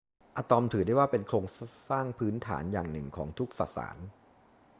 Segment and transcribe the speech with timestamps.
[0.37, 1.45] อะตอมถือได้ว่าเป็นโครง
[1.89, 3.97] สร้างพื้นฐานอย่างหนึ่งของทุกสสาร